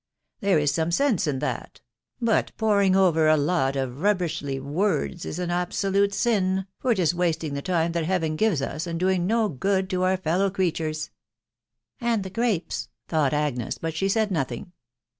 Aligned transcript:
There 0.39 0.57
is 0.57 0.71
some 0.73 0.89
sense 0.89 1.27
in 1.27 1.37
that: 1.37 1.79
but 2.19 2.53
poring 2.57 2.95
over 2.95 3.27
a 3.27 3.37
lot 3.37 3.75
of 3.75 4.01
rubbishly 4.01 4.59
words 4.59 5.25
is 5.25 5.37
an 5.37 5.51
absolute 5.51 6.11
sin, 6.11 6.65
for 6.79 6.89
it 6.91 6.97
is 6.97 7.13
wasting 7.13 7.53
the 7.53 7.61
time 7.61 7.91
that 7.91 8.05
Heaven 8.05 8.35
gives 8.35 8.63
us, 8.63 8.87
and 8.87 8.99
doing 8.99 9.27
no 9.27 9.47
good 9.47 9.91
to 9.91 10.01
our 10.01 10.17
fellow 10.17 10.49
creatures."" 10.49 11.11
And 12.01 12.23
the 12.23 12.31
grapes!" 12.31 12.89
thought 13.09 13.31
Agnes, 13.31 13.77
but 13.77 13.93
she 13.93 14.09
said 14.09 14.31
nothing. 14.31 14.71